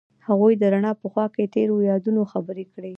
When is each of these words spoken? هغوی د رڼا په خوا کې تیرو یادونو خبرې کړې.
هغوی 0.27 0.53
د 0.57 0.63
رڼا 0.73 0.91
په 1.01 1.07
خوا 1.11 1.25
کې 1.35 1.51
تیرو 1.53 1.75
یادونو 1.91 2.21
خبرې 2.31 2.65
کړې. 2.73 2.89